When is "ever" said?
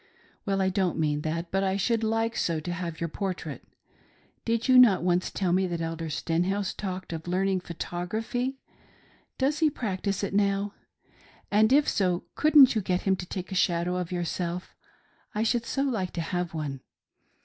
9.67-9.75